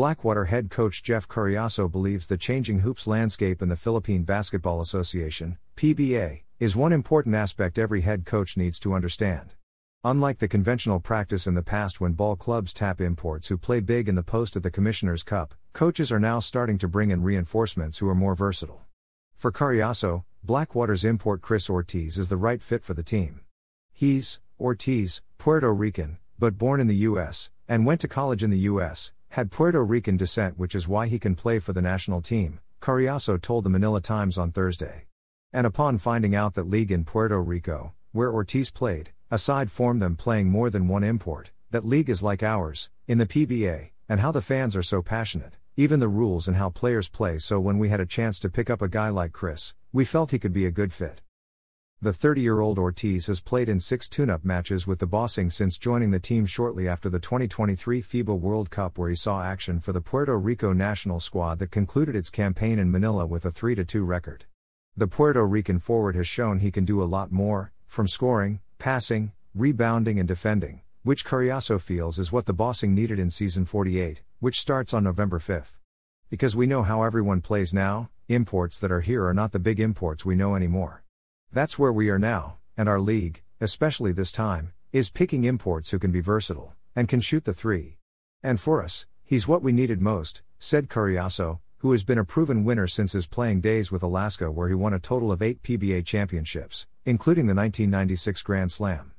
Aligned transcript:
Blackwater 0.00 0.46
head 0.46 0.70
coach 0.70 1.02
Jeff 1.02 1.28
Cariaso 1.28 1.86
believes 1.86 2.26
the 2.26 2.38
changing 2.38 2.78
hoops 2.80 3.06
landscape 3.06 3.60
in 3.60 3.68
the 3.68 3.76
Philippine 3.76 4.22
Basketball 4.22 4.80
Association, 4.80 5.58
PBA, 5.76 6.40
is 6.58 6.74
one 6.74 6.94
important 6.94 7.34
aspect 7.34 7.78
every 7.78 8.00
head 8.00 8.24
coach 8.24 8.56
needs 8.56 8.80
to 8.80 8.94
understand. 8.94 9.50
Unlike 10.02 10.38
the 10.38 10.48
conventional 10.48 11.00
practice 11.00 11.46
in 11.46 11.52
the 11.52 11.62
past 11.62 12.00
when 12.00 12.14
ball 12.14 12.34
clubs 12.34 12.72
tap 12.72 12.98
imports 12.98 13.48
who 13.48 13.58
play 13.58 13.80
big 13.80 14.08
in 14.08 14.14
the 14.14 14.22
post 14.22 14.56
at 14.56 14.62
the 14.62 14.70
Commissioner's 14.70 15.22
Cup, 15.22 15.54
coaches 15.74 16.10
are 16.10 16.18
now 16.18 16.40
starting 16.40 16.78
to 16.78 16.88
bring 16.88 17.10
in 17.10 17.22
reinforcements 17.22 17.98
who 17.98 18.08
are 18.08 18.14
more 18.14 18.34
versatile. 18.34 18.86
For 19.36 19.52
Cariaso, 19.52 20.24
Blackwater's 20.42 21.04
import 21.04 21.42
Chris 21.42 21.68
Ortiz 21.68 22.16
is 22.16 22.30
the 22.30 22.38
right 22.38 22.62
fit 22.62 22.84
for 22.84 22.94
the 22.94 23.02
team. 23.02 23.42
He's, 23.92 24.40
Ortiz, 24.58 25.20
Puerto 25.36 25.74
Rican, 25.74 26.16
but 26.38 26.56
born 26.56 26.80
in 26.80 26.86
the 26.86 27.04
U.S., 27.10 27.50
and 27.68 27.84
went 27.84 28.00
to 28.00 28.08
college 28.08 28.42
in 28.42 28.48
the 28.48 28.60
U.S., 28.60 29.12
had 29.30 29.52
Puerto 29.52 29.84
Rican 29.84 30.16
descent, 30.16 30.58
which 30.58 30.74
is 30.74 30.88
why 30.88 31.06
he 31.06 31.16
can 31.16 31.36
play 31.36 31.60
for 31.60 31.72
the 31.72 31.80
national 31.80 32.20
team, 32.20 32.58
Cariaso 32.80 33.40
told 33.40 33.62
the 33.62 33.70
Manila 33.70 34.00
Times 34.00 34.36
on 34.36 34.50
Thursday. 34.50 35.06
And 35.52 35.68
upon 35.68 35.98
finding 35.98 36.34
out 36.34 36.54
that 36.54 36.68
league 36.68 36.90
in 36.90 37.04
Puerto 37.04 37.40
Rico, 37.40 37.94
where 38.10 38.32
Ortiz 38.32 38.72
played, 38.72 39.12
aside 39.30 39.70
from 39.70 40.00
them 40.00 40.16
playing 40.16 40.50
more 40.50 40.68
than 40.68 40.88
one 40.88 41.04
import, 41.04 41.52
that 41.70 41.86
league 41.86 42.10
is 42.10 42.24
like 42.24 42.42
ours, 42.42 42.90
in 43.06 43.18
the 43.18 43.26
PBA, 43.26 43.90
and 44.08 44.18
how 44.18 44.32
the 44.32 44.42
fans 44.42 44.74
are 44.74 44.82
so 44.82 45.00
passionate, 45.00 45.54
even 45.76 46.00
the 46.00 46.08
rules 46.08 46.48
and 46.48 46.56
how 46.56 46.68
players 46.68 47.08
play. 47.08 47.38
So 47.38 47.60
when 47.60 47.78
we 47.78 47.88
had 47.88 48.00
a 48.00 48.06
chance 48.06 48.40
to 48.40 48.50
pick 48.50 48.68
up 48.68 48.82
a 48.82 48.88
guy 48.88 49.10
like 49.10 49.32
Chris, 49.32 49.74
we 49.92 50.04
felt 50.04 50.32
he 50.32 50.40
could 50.40 50.52
be 50.52 50.66
a 50.66 50.72
good 50.72 50.92
fit. 50.92 51.22
The 52.02 52.14
30 52.14 52.40
year 52.40 52.60
old 52.60 52.78
Ortiz 52.78 53.26
has 53.26 53.42
played 53.42 53.68
in 53.68 53.78
six 53.78 54.08
tune 54.08 54.30
up 54.30 54.42
matches 54.42 54.86
with 54.86 55.00
the 55.00 55.06
Bossing 55.06 55.50
since 55.50 55.76
joining 55.76 56.12
the 56.12 56.18
team 56.18 56.46
shortly 56.46 56.88
after 56.88 57.10
the 57.10 57.18
2023 57.18 58.00
FIBA 58.00 58.40
World 58.40 58.70
Cup, 58.70 58.96
where 58.96 59.10
he 59.10 59.14
saw 59.14 59.42
action 59.42 59.80
for 59.80 59.92
the 59.92 60.00
Puerto 60.00 60.38
Rico 60.38 60.72
national 60.72 61.20
squad 61.20 61.58
that 61.58 61.70
concluded 61.70 62.16
its 62.16 62.30
campaign 62.30 62.78
in 62.78 62.90
Manila 62.90 63.26
with 63.26 63.44
a 63.44 63.50
3 63.50 63.84
2 63.84 64.02
record. 64.02 64.46
The 64.96 65.08
Puerto 65.08 65.46
Rican 65.46 65.78
forward 65.78 66.16
has 66.16 66.26
shown 66.26 66.60
he 66.60 66.70
can 66.70 66.86
do 66.86 67.02
a 67.02 67.04
lot 67.04 67.32
more, 67.32 67.70
from 67.86 68.08
scoring, 68.08 68.60
passing, 68.78 69.32
rebounding, 69.54 70.18
and 70.18 70.26
defending, 70.26 70.80
which 71.02 71.26
Cariaso 71.26 71.78
feels 71.78 72.18
is 72.18 72.32
what 72.32 72.46
the 72.46 72.54
Bossing 72.54 72.94
needed 72.94 73.18
in 73.18 73.30
season 73.30 73.66
48, 73.66 74.22
which 74.38 74.58
starts 74.58 74.94
on 74.94 75.04
November 75.04 75.38
5th. 75.38 75.76
Because 76.30 76.56
we 76.56 76.66
know 76.66 76.82
how 76.82 77.02
everyone 77.02 77.42
plays 77.42 77.74
now, 77.74 78.08
imports 78.26 78.78
that 78.78 78.90
are 78.90 79.02
here 79.02 79.26
are 79.26 79.34
not 79.34 79.52
the 79.52 79.58
big 79.58 79.78
imports 79.78 80.24
we 80.24 80.34
know 80.34 80.54
anymore. 80.56 81.04
That's 81.52 81.80
where 81.80 81.92
we 81.92 82.10
are 82.10 82.18
now, 82.18 82.58
and 82.76 82.88
our 82.88 83.00
league, 83.00 83.42
especially 83.60 84.12
this 84.12 84.30
time, 84.30 84.72
is 84.92 85.10
picking 85.10 85.42
imports 85.42 85.90
who 85.90 85.98
can 85.98 86.12
be 86.12 86.20
versatile, 86.20 86.74
and 86.94 87.08
can 87.08 87.20
shoot 87.20 87.44
the 87.44 87.52
three. 87.52 87.96
And 88.40 88.60
for 88.60 88.80
us, 88.80 89.06
he's 89.24 89.48
what 89.48 89.60
we 89.60 89.72
needed 89.72 90.00
most, 90.00 90.42
said 90.60 90.88
Cariaso, 90.88 91.58
who 91.78 91.90
has 91.90 92.04
been 92.04 92.18
a 92.18 92.24
proven 92.24 92.62
winner 92.62 92.86
since 92.86 93.14
his 93.14 93.26
playing 93.26 93.62
days 93.62 93.90
with 93.90 94.04
Alaska, 94.04 94.48
where 94.48 94.68
he 94.68 94.76
won 94.76 94.94
a 94.94 95.00
total 95.00 95.32
of 95.32 95.42
eight 95.42 95.60
PBA 95.64 96.06
championships, 96.06 96.86
including 97.04 97.46
the 97.46 97.54
1996 97.54 98.42
Grand 98.42 98.70
Slam. 98.70 99.10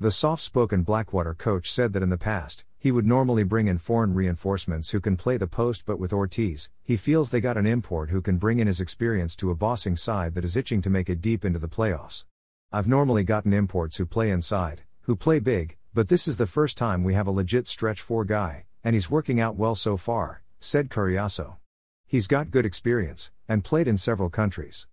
The 0.00 0.10
soft 0.10 0.40
spoken 0.40 0.84
Blackwater 0.84 1.34
coach 1.34 1.70
said 1.70 1.92
that 1.92 2.02
in 2.02 2.08
the 2.08 2.16
past, 2.16 2.64
he 2.84 2.92
would 2.92 3.06
normally 3.06 3.44
bring 3.44 3.66
in 3.66 3.78
foreign 3.78 4.12
reinforcements 4.12 4.90
who 4.90 5.00
can 5.00 5.16
play 5.16 5.38
the 5.38 5.46
post, 5.46 5.86
but 5.86 5.98
with 5.98 6.12
Ortiz, 6.12 6.68
he 6.82 6.98
feels 6.98 7.30
they 7.30 7.40
got 7.40 7.56
an 7.56 7.66
import 7.66 8.10
who 8.10 8.20
can 8.20 8.36
bring 8.36 8.58
in 8.58 8.66
his 8.66 8.78
experience 8.78 9.34
to 9.34 9.50
a 9.50 9.54
bossing 9.54 9.96
side 9.96 10.34
that 10.34 10.44
is 10.44 10.54
itching 10.54 10.82
to 10.82 10.90
make 10.90 11.08
it 11.08 11.22
deep 11.22 11.46
into 11.46 11.58
the 11.58 11.66
playoffs. 11.66 12.26
I've 12.70 12.86
normally 12.86 13.24
gotten 13.24 13.54
imports 13.54 13.96
who 13.96 14.04
play 14.04 14.30
inside, 14.30 14.82
who 15.04 15.16
play 15.16 15.38
big, 15.38 15.78
but 15.94 16.08
this 16.08 16.28
is 16.28 16.36
the 16.36 16.46
first 16.46 16.76
time 16.76 17.02
we 17.02 17.14
have 17.14 17.26
a 17.26 17.30
legit 17.30 17.66
stretch 17.66 18.02
four 18.02 18.22
guy, 18.26 18.66
and 18.84 18.92
he's 18.92 19.10
working 19.10 19.40
out 19.40 19.56
well 19.56 19.74
so 19.74 19.96
far, 19.96 20.42
said 20.60 20.90
Cariaso. 20.90 21.56
He's 22.06 22.26
got 22.26 22.50
good 22.50 22.66
experience, 22.66 23.30
and 23.48 23.64
played 23.64 23.88
in 23.88 23.96
several 23.96 24.28
countries. 24.28 24.86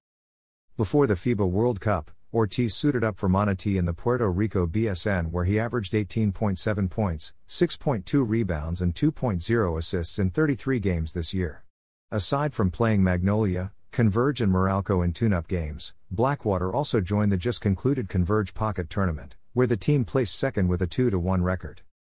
Before 0.77 1.07
the 1.07 1.15
FIBA 1.15 1.49
World 1.49 1.81
Cup, 1.81 2.09
Ortiz 2.33 2.73
suited 2.73 3.03
up 3.03 3.17
for 3.17 3.27
Manatí 3.27 3.77
in 3.77 3.83
the 3.83 3.93
Puerto 3.93 4.31
Rico 4.31 4.65
BSN 4.65 5.31
where 5.31 5.43
he 5.43 5.59
averaged 5.59 5.91
18.7 5.91 6.89
points, 6.89 7.33
6.2 7.49 8.27
rebounds 8.27 8.81
and 8.81 8.95
2.0 8.95 9.77
assists 9.77 10.17
in 10.17 10.29
33 10.29 10.79
games 10.79 11.11
this 11.11 11.33
year. 11.33 11.65
Aside 12.09 12.53
from 12.53 12.71
playing 12.71 13.03
Magnolia, 13.03 13.73
Converge 13.91 14.39
and 14.39 14.53
Meralco 14.53 15.03
in 15.03 15.11
tune-up 15.11 15.49
games, 15.49 15.93
Blackwater 16.09 16.73
also 16.73 17.01
joined 17.01 17.33
the 17.33 17.37
just 17.37 17.59
concluded 17.59 18.07
Converge 18.07 18.53
Pocket 18.53 18.89
Tournament, 18.89 19.35
where 19.51 19.67
the 19.67 19.75
team 19.75 20.05
placed 20.05 20.33
second 20.33 20.69
with 20.69 20.81
a 20.81 20.87
2-1 20.87 21.43
record. 21.43 21.81